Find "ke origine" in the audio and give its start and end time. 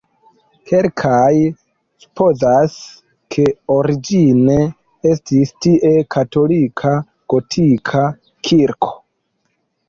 3.35-4.55